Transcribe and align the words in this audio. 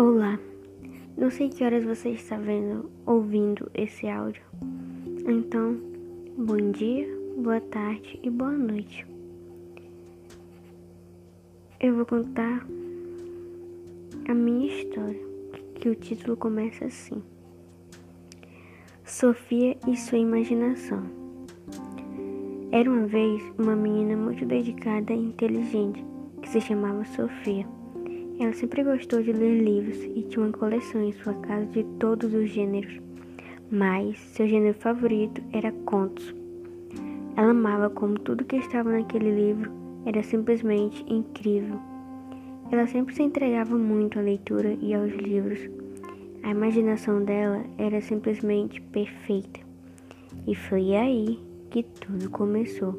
Olá, 0.00 0.38
não 1.16 1.28
sei 1.28 1.48
que 1.48 1.64
horas 1.64 1.82
você 1.82 2.10
está 2.10 2.36
vendo, 2.36 2.88
ouvindo 3.04 3.68
esse 3.74 4.06
áudio. 4.06 4.44
Então, 5.28 5.76
bom 6.36 6.70
dia, 6.70 7.04
boa 7.36 7.60
tarde 7.60 8.20
e 8.22 8.30
boa 8.30 8.52
noite. 8.52 9.04
Eu 11.80 11.96
vou 11.96 12.06
contar 12.06 12.64
a 14.28 14.34
minha 14.34 14.68
história, 14.68 15.20
que 15.74 15.88
o 15.88 15.96
título 15.96 16.36
começa 16.36 16.84
assim: 16.84 17.20
Sofia 19.04 19.76
e 19.88 19.96
sua 19.96 20.18
imaginação. 20.18 21.02
Era 22.70 22.88
uma 22.88 23.08
vez 23.08 23.42
uma 23.58 23.74
menina 23.74 24.16
muito 24.16 24.46
dedicada 24.46 25.12
e 25.12 25.24
inteligente 25.24 26.04
que 26.40 26.48
se 26.48 26.60
chamava 26.60 27.04
Sofia. 27.04 27.77
Ela 28.40 28.52
sempre 28.52 28.84
gostou 28.84 29.20
de 29.20 29.32
ler 29.32 29.62
livros 29.62 29.96
e 30.14 30.22
tinha 30.22 30.46
uma 30.46 30.52
coleção 30.52 31.02
em 31.02 31.12
sua 31.12 31.34
casa 31.34 31.66
de 31.66 31.82
todos 31.98 32.32
os 32.32 32.48
gêneros, 32.48 33.00
mas 33.68 34.16
seu 34.18 34.46
gênero 34.46 34.74
favorito 34.74 35.42
era 35.52 35.72
contos. 35.84 36.34
Ela 37.36 37.50
amava 37.50 37.90
como 37.90 38.18
tudo 38.18 38.44
que 38.44 38.56
estava 38.56 38.92
naquele 38.92 39.30
livro 39.30 39.72
era 40.06 40.22
simplesmente 40.22 41.04
incrível. 41.12 41.80
Ela 42.70 42.86
sempre 42.86 43.14
se 43.14 43.22
entregava 43.22 43.76
muito 43.76 44.18
à 44.18 44.22
leitura 44.22 44.76
e 44.80 44.94
aos 44.94 45.12
livros. 45.14 45.58
A 46.42 46.50
imaginação 46.50 47.24
dela 47.24 47.64
era 47.76 48.00
simplesmente 48.00 48.80
perfeita. 48.80 49.60
E 50.46 50.54
foi 50.54 50.94
aí 50.94 51.40
que 51.70 51.82
tudo 51.82 52.30
começou. 52.30 52.94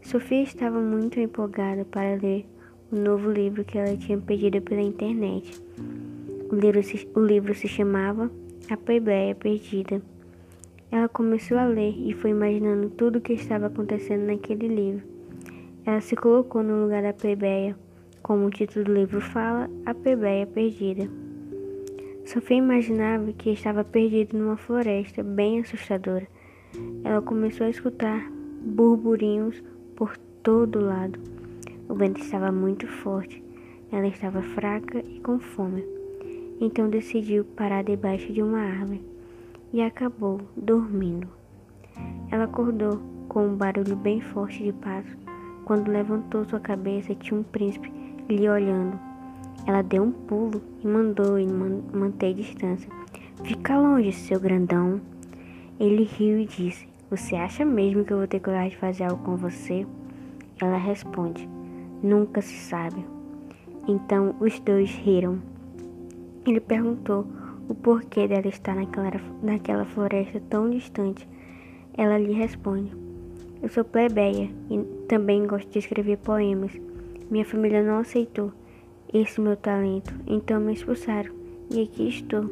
Sofia 0.00 0.42
estava 0.42 0.80
muito 0.80 1.20
empolgada 1.20 1.84
para 1.84 2.16
ler 2.16 2.46
o 2.92 2.96
novo 2.96 3.30
livro 3.30 3.64
que 3.64 3.78
ela 3.78 3.96
tinha 3.96 4.18
pedido 4.18 4.60
pela 4.60 4.82
internet. 4.82 5.58
O 6.50 6.54
livro 6.54 6.82
se, 6.82 7.08
o 7.14 7.20
livro 7.20 7.54
se 7.54 7.66
chamava 7.66 8.30
A 8.68 8.76
Plebeia 8.76 9.34
Perdida. 9.34 10.02
Ela 10.90 11.08
começou 11.08 11.56
a 11.56 11.64
ler 11.64 11.94
e 11.96 12.12
foi 12.12 12.30
imaginando 12.30 12.90
tudo 12.90 13.16
o 13.16 13.20
que 13.20 13.32
estava 13.32 13.68
acontecendo 13.68 14.26
naquele 14.26 14.68
livro. 14.68 15.02
Ela 15.86 16.02
se 16.02 16.14
colocou 16.14 16.62
no 16.62 16.82
lugar 16.82 17.02
da 17.02 17.14
plebeia, 17.14 17.74
como 18.22 18.46
o 18.46 18.50
título 18.50 18.84
do 18.84 18.94
livro 18.94 19.22
fala, 19.22 19.70
A 19.86 19.94
Plebeia 19.94 20.46
Perdida. 20.46 21.08
Sofia 22.26 22.58
imaginava 22.58 23.32
que 23.32 23.50
estava 23.50 23.82
perdida 23.82 24.36
numa 24.36 24.58
floresta 24.58 25.22
bem 25.22 25.60
assustadora. 25.60 26.28
Ela 27.02 27.22
começou 27.22 27.66
a 27.66 27.70
escutar 27.70 28.30
burburinhos 28.60 29.62
por 29.96 30.16
todo 30.42 30.78
lado. 30.78 31.31
O 31.92 31.94
vento 31.94 32.22
estava 32.22 32.50
muito 32.50 32.86
forte. 32.86 33.44
Ela 33.92 34.06
estava 34.06 34.40
fraca 34.40 35.00
e 35.00 35.20
com 35.20 35.38
fome. 35.38 35.84
Então 36.58 36.88
decidiu 36.88 37.44
parar 37.44 37.84
debaixo 37.84 38.32
de 38.32 38.42
uma 38.42 38.60
árvore 38.60 39.04
e 39.74 39.82
acabou 39.82 40.40
dormindo. 40.56 41.28
Ela 42.30 42.44
acordou 42.44 42.98
com 43.28 43.46
um 43.46 43.56
barulho 43.56 43.94
bem 43.94 44.22
forte 44.22 44.64
de 44.64 44.72
passos. 44.72 45.14
Quando 45.66 45.90
levantou 45.90 46.46
sua 46.46 46.58
cabeça, 46.60 47.14
tinha 47.14 47.38
um 47.38 47.42
príncipe 47.42 47.92
lhe 48.26 48.48
olhando. 48.48 48.98
Ela 49.66 49.82
deu 49.82 50.04
um 50.04 50.12
pulo 50.12 50.62
e 50.82 50.86
mandou 50.86 51.38
ele 51.38 51.52
manter 51.92 52.32
distância. 52.32 52.90
Fica 53.44 53.78
longe, 53.78 54.12
seu 54.12 54.40
grandão. 54.40 54.98
Ele 55.78 56.04
riu 56.04 56.38
e 56.38 56.46
disse: 56.46 56.88
Você 57.10 57.36
acha 57.36 57.66
mesmo 57.66 58.02
que 58.02 58.14
eu 58.14 58.16
vou 58.16 58.26
ter 58.26 58.40
coragem 58.40 58.70
de 58.70 58.78
fazer 58.78 59.04
algo 59.04 59.22
com 59.22 59.36
você? 59.36 59.86
Ela 60.58 60.78
responde: 60.78 61.46
Nunca 62.02 62.42
se 62.42 62.56
sabe. 62.56 63.04
Então 63.86 64.34
os 64.40 64.58
dois 64.60 64.90
riram. 64.90 65.38
Ele 66.46 66.60
perguntou 66.60 67.26
o 67.68 67.74
porquê 67.74 68.26
dela 68.26 68.48
estar 68.48 68.74
naquela, 68.74 69.10
naquela 69.42 69.84
floresta 69.84 70.42
tão 70.50 70.68
distante. 70.68 71.28
Ela 71.96 72.18
lhe 72.18 72.32
responde: 72.32 72.92
Eu 73.62 73.68
sou 73.68 73.84
plebeia 73.84 74.50
e 74.70 74.78
também 75.06 75.46
gosto 75.46 75.70
de 75.70 75.78
escrever 75.78 76.18
poemas. 76.18 76.72
Minha 77.30 77.44
família 77.44 77.82
não 77.82 77.98
aceitou 77.98 78.52
esse 79.12 79.40
meu 79.40 79.56
talento, 79.56 80.12
então 80.26 80.60
me 80.60 80.72
expulsaram 80.72 81.32
e 81.70 81.82
aqui 81.82 82.08
estou. 82.08 82.44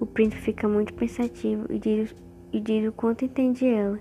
O 0.00 0.06
príncipe 0.06 0.42
fica 0.42 0.66
muito 0.66 0.92
pensativo 0.94 1.66
e 1.70 1.78
diz, 1.78 2.14
e 2.52 2.60
diz 2.60 2.88
o 2.88 2.92
quanto 2.92 3.24
entende 3.24 3.66
ela. 3.66 3.98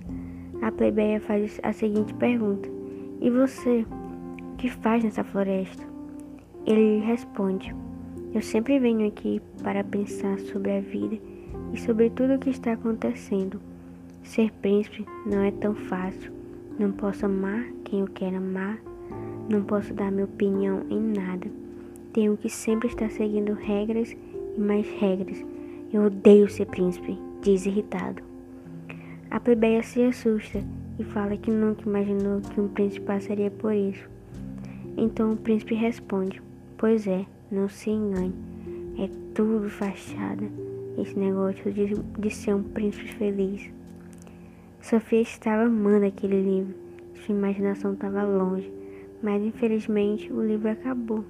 A 0.62 0.72
plebeia 0.72 1.20
faz 1.22 1.60
a 1.62 1.72
seguinte 1.72 2.14
pergunta: 2.16 2.68
E 3.20 3.30
você? 3.30 3.86
Que 4.62 4.70
faz 4.70 5.04
nessa 5.04 5.24
floresta? 5.24 5.84
Ele 6.68 7.00
lhe 7.00 7.04
responde: 7.04 7.76
Eu 8.32 8.44
sempre 8.44 8.78
venho 8.80 9.08
aqui 9.08 9.42
para 9.64 9.84
pensar 9.84 10.38
sobre 10.40 10.78
a 10.78 10.80
vida 10.80 11.18
e 11.74 11.80
sobre 11.80 12.12
tudo 12.12 12.36
o 12.36 12.40
que 12.40 12.52
está 12.52 12.74
acontecendo. 12.74 13.60
Ser 14.22 14.52
príncipe 14.62 15.04
não 15.26 15.42
é 15.42 15.50
tão 15.50 15.74
fácil. 15.74 16.32
Não 16.78 16.92
posso 16.92 17.26
amar 17.26 17.66
quem 17.84 18.02
eu 18.02 18.08
quero 18.08 18.38
amar. 18.38 18.80
Não 19.50 19.64
posso 19.64 19.96
dar 19.96 20.12
minha 20.12 20.26
opinião 20.26 20.86
em 20.92 21.02
nada. 21.02 21.48
Tenho 22.14 22.38
que 22.38 22.48
sempre 22.48 22.88
estar 22.88 23.10
seguindo 23.10 23.54
regras 23.54 24.16
e 24.56 24.62
mais 24.62 24.88
regras. 25.00 25.44
Eu 25.92 26.04
odeio 26.04 26.48
ser 26.48 26.68
príncipe, 26.68 27.18
diz 27.42 27.66
irritado. 27.66 28.22
A 29.32 29.40
plebeia 29.40 29.82
se 29.82 30.04
assusta 30.04 30.64
e 31.00 31.04
fala 31.04 31.36
que 31.36 31.50
nunca 31.50 31.82
imaginou 31.82 32.42
que 32.42 32.62
um 32.62 32.68
príncipe 32.68 33.08
passaria 33.08 33.50
por 33.50 33.74
isso. 33.74 34.21
Então 34.98 35.34
o 35.34 35.38
príncipe 35.38 35.76
responde: 35.76 36.42
Pois 36.78 37.08
é, 37.08 37.26
não 37.52 37.68
se 37.70 37.90
engane, 37.90 38.34
é 38.98 39.10
tudo 39.34 39.70
fachada, 39.70 40.44
esse 40.98 41.18
negócio 41.18 41.72
de, 41.72 41.94
de 42.20 42.30
ser 42.30 42.56
um 42.56 42.64
príncipe 42.64 43.08
feliz. 43.14 43.70
Sofia 44.82 45.22
estava 45.22 45.64
amando 45.64 46.06
aquele 46.06 46.42
livro, 46.42 46.76
sua 47.16 47.36
imaginação 47.36 47.94
estava 47.94 48.24
longe, 48.24 48.72
mas 49.22 49.42
infelizmente 49.44 50.32
o 50.32 50.42
livro 50.42 50.70
acabou. 50.70 51.24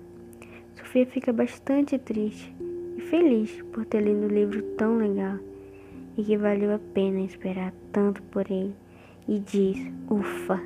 Sofia 0.76 1.06
fica 1.06 1.34
bastante 1.34 1.98
triste 1.98 2.54
e 2.98 3.02
feliz 3.02 3.62
por 3.72 3.86
ter 3.86 4.02
lido 4.02 4.26
um 4.26 4.28
livro 4.28 4.62
tão 4.78 4.98
legal 4.98 5.38
e 6.18 6.24
que 6.24 6.38
valeu 6.38 6.74
a 6.74 6.80
pena 6.94 7.22
esperar 7.22 7.74
tanto 7.92 8.22
por 8.24 8.50
ele, 8.50 8.74
e 9.28 9.40
diz: 9.40 9.78
Ufa! 10.10 10.62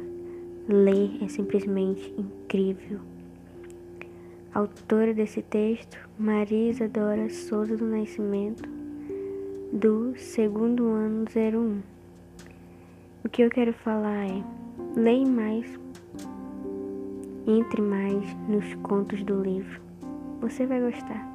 Ler 0.67 1.23
é 1.23 1.27
simplesmente 1.27 2.11
incrível. 2.17 2.99
Autora 4.51 5.13
desse 5.13 5.43
texto, 5.43 5.95
Marisa 6.17 6.87
Dora 6.87 7.29
Souza 7.29 7.77
do 7.77 7.85
Nascimento, 7.85 8.67
do 9.71 10.17
segundo 10.17 10.87
ano 10.87 11.25
01. 11.25 11.81
O 13.23 13.29
que 13.29 13.43
eu 13.43 13.49
quero 13.51 13.73
falar 13.73 14.25
é: 14.25 14.43
leia 14.95 15.27
mais, 15.27 15.79
entre 17.45 17.81
mais 17.83 18.23
nos 18.49 18.73
contos 18.81 19.23
do 19.23 19.43
livro. 19.43 19.79
Você 20.41 20.65
vai 20.65 20.81
gostar. 20.81 21.34